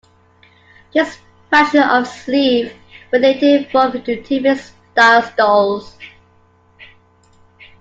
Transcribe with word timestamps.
This 0.95 1.19
fashion 1.51 1.83
of 1.83 2.07
sleeve 2.07 2.73
would 3.11 3.21
later 3.21 3.57
evolve 3.57 3.93
into 3.93 4.19
Tippet-style 4.23 5.21
stoles. 5.21 5.95